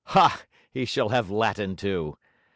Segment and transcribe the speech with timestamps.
[0.05, 0.41] Ha,
[0.71, 2.17] he shall have Latin too!'